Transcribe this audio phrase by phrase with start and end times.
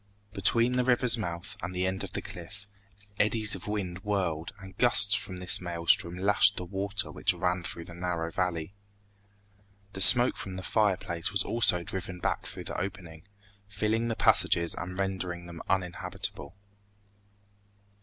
[0.33, 2.65] Between the river's mouth and the end of the cliff,
[3.19, 7.85] eddies of wind whirled and gusts from this maelstrom lashed the water which ran through
[7.85, 8.73] the narrow valley.
[9.93, 13.27] The smoke from the fireplace was also driven back through the opening,
[13.67, 16.55] filling the passages and rendering them uninhabitable.